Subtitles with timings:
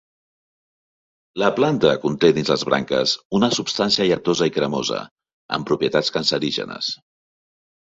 [1.41, 5.05] La planta conté dins les branques una substància lletosa i cremosa
[5.59, 6.93] amb propietats cancerígenes.